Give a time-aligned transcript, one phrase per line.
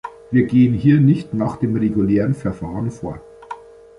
[0.31, 3.21] Wir gehen hier nicht nach dem regulären Verfahren vor.